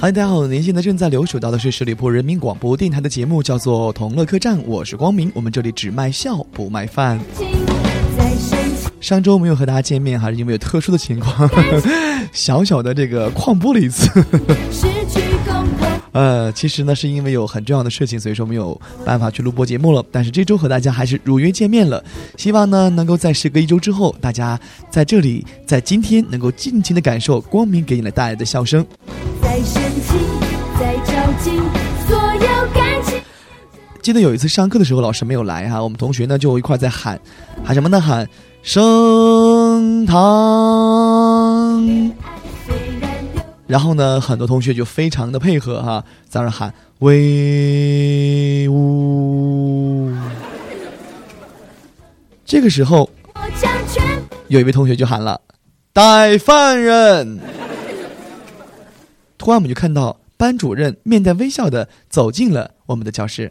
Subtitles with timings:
[0.00, 7.18] 嗨， 大家好，您现在正在留守到的是十里铺人民广播电台的节目，叫做《同乐客栈》，我是光明，我们这里只卖笑不卖饭。
[9.00, 11.50] 上周没有和大家见面，还是因为有特殊的情况，
[12.32, 14.08] 小小的这个旷播了一次。
[16.12, 20.04] 呃，其实呢，是因为有很重要的事情，所以说没有办法去录播节目了。
[20.10, 22.02] 但是这周和大家还是如约见面了，
[22.36, 24.58] 希望呢，能够在时隔一周之后，大家
[24.90, 28.84] 在这里，在今天能够尽情的感受光明给你们带来的笑声。
[30.78, 31.50] 在交集，
[32.06, 33.20] 所有感情
[34.00, 37.20] 记得有一次上课的时候，老师没有来哈，我们同学呢就一块在喊，
[37.64, 38.00] 喊什么呢？
[38.00, 38.28] 喊
[38.62, 40.16] 升堂。
[43.66, 50.12] 然后呢，很多同学就非常的配合哈，在那喊威武。
[52.44, 53.10] 这个时候，
[54.46, 55.40] 有一位同学就喊了
[55.92, 57.40] 逮犯人。
[59.36, 63.50] 突然，我们就看到班主任面带微笑的走进了我们的教室。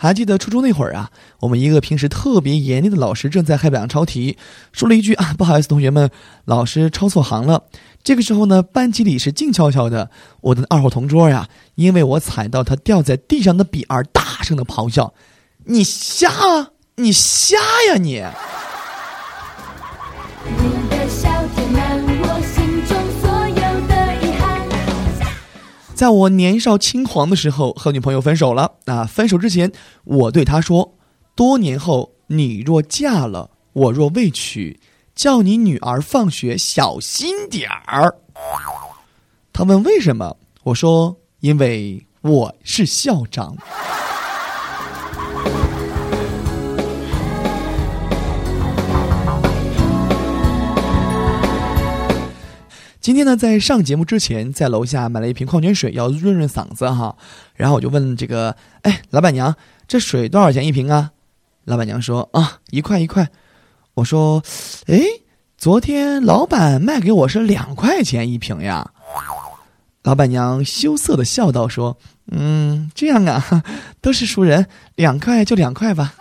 [0.00, 4.36] 还记得初中那会儿啊，我们一个平时特别严厉的老师正在黑板上抄题，
[4.72, 6.10] 说了一句啊，不好意思，同学们，
[6.44, 7.62] 老师抄错行了。
[8.02, 15.12] 这个时候呢，班级里是静悄悄的，我的二号同桌呀，因为我踩到他掉在地上的笔而大声的咆哮
[15.66, 17.56] ：“你瞎啊，你瞎
[17.88, 18.24] 呀你！”
[25.94, 28.72] 在我年少轻狂的时候，和女朋友分手了。
[28.86, 29.70] 啊，分手之前，
[30.04, 30.92] 我对她说
[31.34, 34.78] ：“多年后，你若嫁了，我若未娶，
[35.14, 38.12] 叫你女儿放学小心点儿。”
[39.52, 40.36] 她问为什么？
[40.64, 43.56] 我说：“因为我是校长。”
[53.00, 57.16] 今天呢，在上节目之前，在楼下买了一瓶矿泉水，要润润嗓子哈。
[57.54, 59.54] 然后我就问这个，哎，老板娘，
[59.86, 61.12] 这水多少钱一瓶啊？
[61.64, 63.28] 老板娘说啊，一块一块。
[63.94, 64.42] 我说，
[64.88, 65.00] 哎，
[65.56, 68.90] 昨天老板卖给我是两块钱一瓶呀。
[70.02, 71.96] 老板娘羞涩的笑道说，
[72.32, 73.62] 嗯，这样啊，
[74.00, 74.66] 都是熟人，
[74.96, 76.14] 两块就两块吧。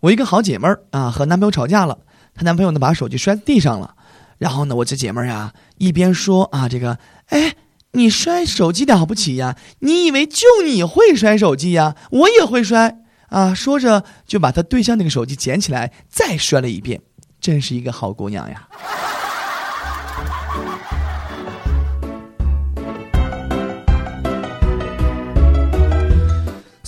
[0.00, 1.98] 我一个好姐妹儿啊，和男朋友吵架了，
[2.34, 3.94] 她男朋友呢把手机摔在地上了，
[4.38, 7.54] 然后呢，我这姐妹儿呀一边说啊，这个，哎，
[7.92, 9.56] 你摔手机了不起呀？
[9.80, 11.94] 你以为就你会摔手机呀？
[12.10, 13.52] 我也会摔啊！
[13.52, 17.00] 说着就把她对象那个手机捡起来再摔了一遍，
[17.40, 18.68] 真是一个好姑娘呀。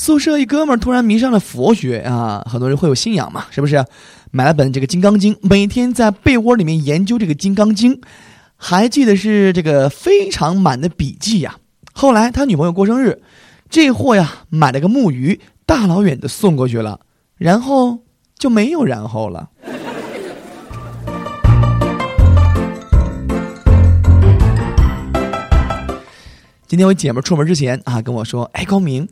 [0.02, 3.84] 宿舍一哥们儿突然迷上了佛学啊，很多人会有信仰嘛，是不是？
[4.32, 7.94] 买了本这个《金刚经》，每天在被窝里面研究这个《金刚经》，
[8.56, 11.54] 还记得是这个非常满的笔记呀。
[11.92, 13.22] 后来他女朋友过生日，
[13.70, 16.98] 这货呀买了个木鱼，大老远的送过去了，
[17.36, 18.00] 然后
[18.36, 19.50] 就没有然后了。
[26.66, 29.08] 今天我姐们出门之前啊跟我说：“哎，高明。”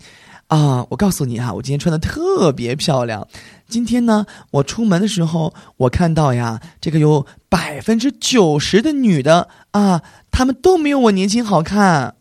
[0.50, 3.26] 啊，我告诉你啊，我今天穿的特别漂亮。
[3.68, 10.02] 今天呢，我出门的时候，我看到呀，这个有百分之九十的女的啊，
[10.32, 12.16] 她们都没有我年轻好看。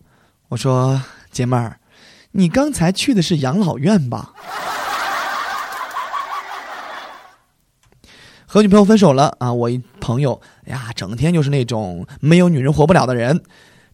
[0.49, 1.01] 我说，
[1.31, 1.79] 姐妹儿，
[2.33, 4.33] 你刚才去的是养老院吧？
[8.45, 13.41] 和女朋友分手了啊，我一朋友哎呀，整天就是那种没有女人活不了的人。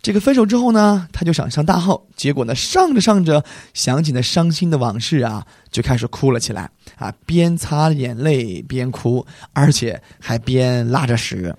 [0.06, 3.44] 这个分手之后呢，他就想上大号，结果呢上着上着，
[3.74, 11.56] 想起那伤心的往事啊，就开始哭了起来啊，边擦眼泪边哭，而且还边拉着屎。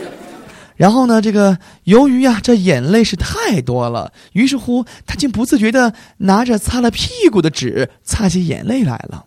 [0.76, 9.22] 然后呢，这个由于呀这眼泪是太多了，于是乎他竟不自觉的拿着擦了屁股的纸擦起眼泪来了。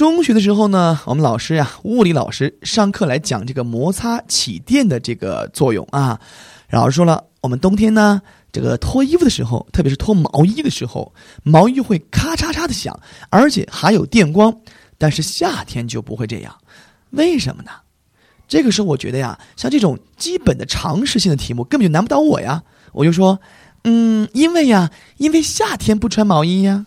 [0.00, 6.18] 中学的时候呢，我们老师呀，物理老师上课来讲这个摩擦起电的这个作用啊。
[6.70, 11.12] 老师说了，我们冬天呢，这个脱衣服的时候，特别是脱毛衣的时候，
[11.42, 12.98] 毛衣会咔嚓嚓的响，
[13.28, 14.56] 而且还有电光。
[14.96, 16.56] 但是夏天就不会这样，
[17.10, 17.70] 为什么呢？
[18.48, 22.62] 这个时候我觉得呀，像这种基本的常识性的题目根本就难不倒我呀。
[22.92, 23.38] 我就说，
[23.84, 26.86] 嗯，因为呀，因为夏天不穿毛衣呀。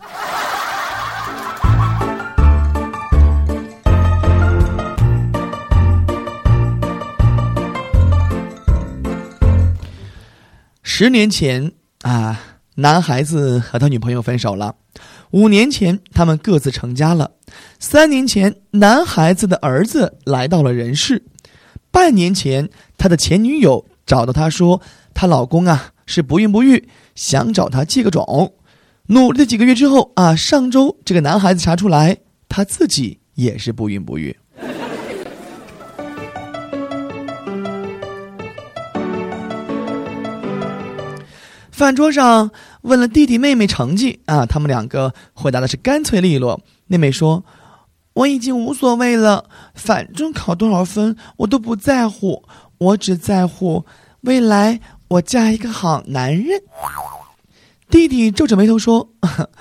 [10.96, 14.76] 十年前啊，男孩子和他女朋友分手了；
[15.32, 17.32] 五年前，他们各自成家了；
[17.80, 21.18] 三年前，男孩子的儿子来到了人世；
[21.90, 24.80] 半年前，他的前女友找到他说，
[25.12, 28.54] 她老公啊是不孕不育，想找他借个种。
[29.06, 32.18] 努力了几个月之后啊，上周这个男孩子查出来，
[32.48, 34.36] 他自己也是不孕不育。
[41.74, 46.60] 饭桌上问了弟弟妹妹成绩啊，他们两个回答的是干脆利落。
[46.86, 47.44] 妹妹说
[48.14, 49.44] ：“我已经无所谓了，
[49.74, 52.44] 反正考多少分我都不在乎，
[52.78, 53.84] 我只在乎
[54.20, 56.62] 未来我嫁一个好男人。”
[57.90, 59.08] 弟弟皱着眉头说：“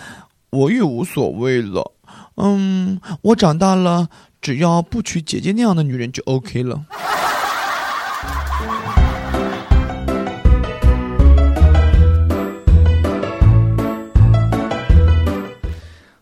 [0.52, 1.94] 我也无所谓了，
[2.36, 4.08] 嗯，我长大了，
[4.40, 6.80] 只要不娶姐姐那样的女人就 OK 了。”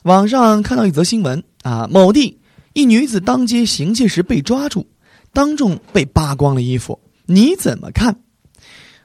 [0.03, 2.39] 网上看到一则新闻啊，某地
[2.73, 4.87] 一女子当街行窃时被抓住，
[5.31, 8.15] 当众被扒光了衣服，你怎么看？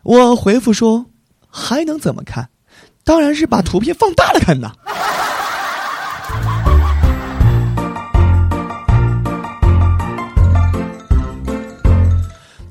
[0.02, 1.04] 我回复说
[1.50, 2.48] ：“还能怎么看？”
[3.04, 4.72] 当然是把图片放大了看呐。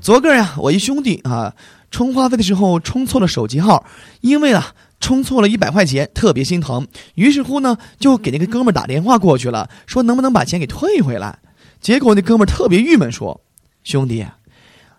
[0.00, 1.54] 昨个呀，我一兄弟啊，
[1.92, 3.84] 充话费的时候充错了手机号，
[4.20, 4.74] 因为啊
[5.06, 11.38] 充错了一百块钱，特别心疼，于是乎呢就给那个哥们儿打电话过去了，说能不能把钱给退回来。
[11.80, 13.40] 结果那哥们儿特别郁闷，说
[13.84, 14.26] ：“兄弟，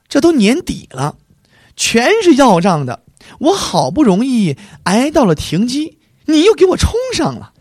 [0.08, 1.18] 这都年底了，
[1.76, 3.02] 全是要账的。”
[3.40, 7.52] 我好不容易挨到了停机，你又给我充上了。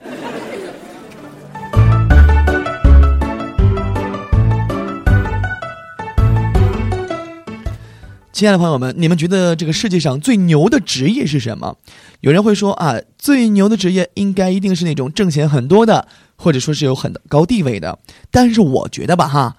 [8.36, 11.74] 亲爱的朋友们，你们觉得这个世界上最牛的职业是什么？
[12.20, 16.06] 有人会说啊，最牛的职业应该一定是那种挣钱很多的，
[16.36, 17.98] 或者说是有很高地位的。
[18.30, 19.56] 但是我觉得吧，哈，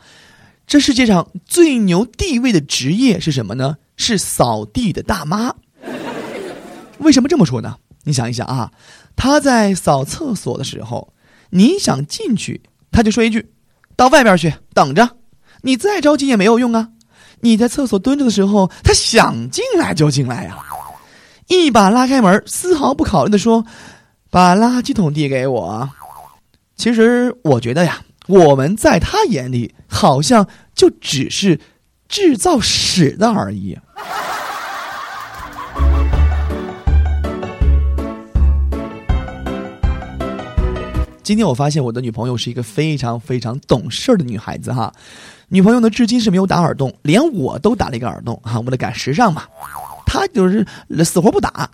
[0.68, 3.78] 这世界上最牛地位的职业是什么呢？
[3.96, 5.56] 是扫地的大妈。
[7.00, 7.78] 为什么这么说呢？
[8.04, 8.72] 你想一想啊，
[9.16, 11.12] 他在扫厕所的时候，
[11.50, 13.50] 你想进去，他就说一句
[13.98, 15.18] ：“到外边去等着。”
[15.64, 16.90] 你再着急也没有用啊！
[17.40, 20.58] 你在厕所蹲着的时候，他想进来就进来呀，
[21.48, 23.66] 一把拉开门，丝毫不考虑的说
[24.30, 25.90] ：“把垃圾桶递给我。”
[26.76, 31.60] 其实我觉得呀，我们在他眼里好像就只是
[32.08, 33.78] 制造屎的而已。
[41.28, 44.94] 今天我发现我的女朋友是一个非常非常懂事儿的女孩子哈，
[45.50, 49.44] 女朋友呢至今是没有打耳洞，连我都打了一个耳洞哈，为了赶时尚嘛，
[50.06, 50.66] 她就是
[51.04, 51.70] 死活不打。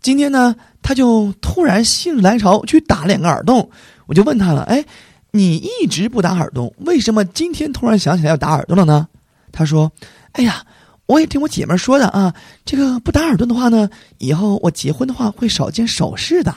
[0.00, 3.68] 今天呢，她就突然心血来潮去打两个耳洞，
[4.06, 4.82] 我就问她了，哎，
[5.30, 9.06] 你一直不打耳洞，为什么今天突然想起来要打耳洞了呢？
[9.52, 9.92] 她说，
[10.32, 10.64] 哎呀，
[11.04, 12.34] 我也听我姐妹说的啊，
[12.64, 16.54] 这个不打耳洞的话呢，以后我结婚的话会少件首饰的。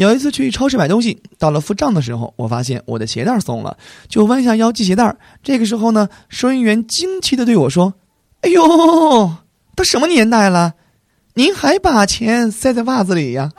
[0.00, 3.76] 有一次去超市买东西，到了付账的时候，我发现我的鞋带松了，
[4.08, 5.14] 就弯下腰系鞋带。
[5.42, 7.92] 这个时候呢，收银员惊奇的对我说
[8.40, 8.62] ：“哎呦，
[9.76, 10.72] 都什么年代了，
[11.34, 13.52] 您还把钱塞在袜子里呀？”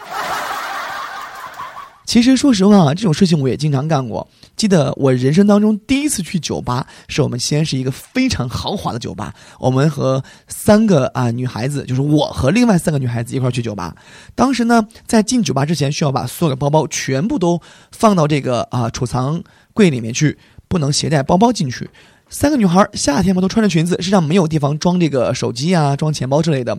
[2.12, 4.28] 其实，说实话啊，这种事情我也经常干过。
[4.58, 9.34] 记得我人生当中第一次去酒吧，是我们西安是一个非常豪华的酒吧。
[9.58, 13.96] 我们和三个啊女孩子，就是我和另外三个女孩子一块儿去酒吧。
[14.36, 17.62] 当时呢，在进酒吧之前，需要把所有的包包全部都
[17.94, 19.42] 放到这个啊储藏
[19.74, 20.38] 柜里面去，
[20.68, 21.90] 不能携带包包进去。
[22.30, 26.78] 三个女孩夏天嘛都穿着裙子，身上没有地方装这个手机啊、装钱包之类的，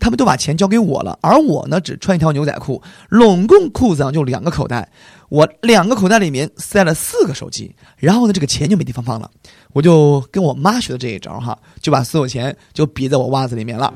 [0.00, 4.88] 他们都把钱交给我了，而我呢只穿一条牛仔裤，拢共裤子上就两个口袋，
[5.28, 9.30] 我两个口袋里面塞了四个手机，然后呢这个钱就没地方放了，
[9.72, 13.92] 我就跟我妈学的这一招哈，就把所有钱就别在我袜子里面了，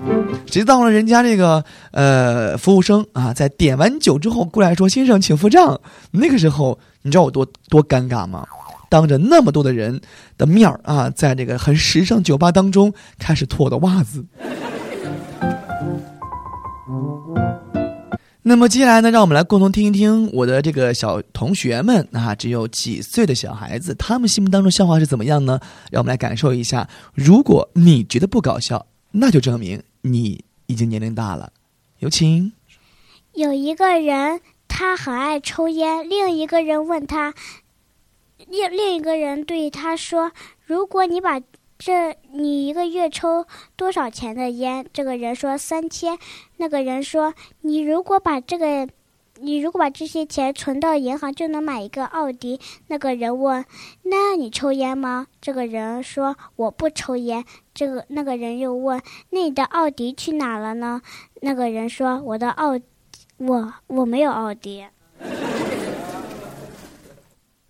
[0.46, 5.80] 直到了人家这个呃服务生啊在点完酒之后过来说先生请付账，
[6.10, 8.46] 那个时候你知道我多多尴尬吗？
[8.88, 9.98] 当着那么多的人
[10.36, 14.22] 的面儿啊，在这个很时尚酒吧当中开始脱我的袜子。
[18.42, 25.60] 那么接下来呢，让我们来共同听一听我的这个小同学们啊，只有几岁的小孩子，他们心目当中笑话是怎么样呢？
[25.90, 26.88] 让我们来感受一下。
[27.14, 31.52] 如果你觉得不搞笑，那就证明你已经年龄大了。
[32.00, 32.52] 有请。
[33.34, 34.40] 有一个人。
[34.74, 36.08] 他很爱抽烟。
[36.08, 37.34] 另一个人问他，
[38.48, 40.32] 另另一个人对他说
[40.64, 41.38] ：“如果你把
[41.84, 46.16] 这你一个月抽多少钱的烟？”这个人说：“三千。”
[46.58, 48.88] 那个人说：“你如果把这个。”
[49.40, 52.60] 你如果把这些钱存到银行，就能买一个奥迪。
[52.86, 53.64] 那个人问
[54.04, 61.02] ：“那你抽烟吗？”这个人说：“我不抽烟。”这个那个人又问：“那你的奥迪去哪了呢？”
[61.42, 62.78] 那个人说：“我的奥，
[63.38, 64.86] 我我没有奥迪。”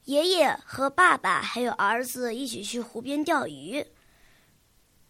[0.04, 3.86] 爷爷和爸爸还有儿子一起去湖边钓鱼。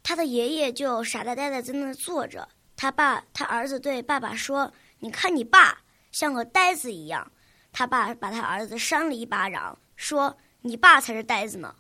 [0.02, 2.48] 他的爷爷就傻呆呆的在那坐着。
[2.76, 5.78] 他爸，他儿子对爸爸说：“你看你爸。”
[6.10, 7.32] 像个呆子一样，
[7.72, 11.74] 他爸把他儿子扇了一巴掌，说：“你爸才是呆子呢。”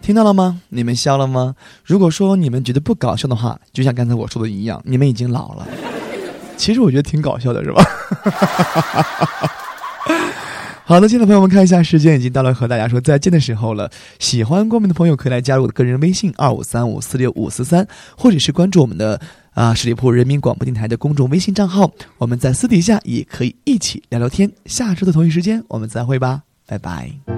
[0.00, 0.62] 听到了吗？
[0.68, 1.56] 你们笑了吗？
[1.84, 5.66] 如果说你们觉得不搞笑的话，就像刚才我说的一样，你们已经老了。
[6.56, 7.82] 其实我觉得挺搞笑的，是吧？
[10.88, 13.90] 好的，亲爱的朋友们，看一下时间，已经到了和大家说再见的时候了。
[14.18, 19.20] 喜欢光明的朋友可以来加入我的个人微信二五三五四六五四三，或者是关注我们的
[19.52, 21.92] 啊十里铺人民广播电台的公众微信账号。
[22.16, 24.50] 我们在私底下也可以一起聊聊天。
[24.64, 27.37] 下周的同一时间，我们再会吧，拜拜。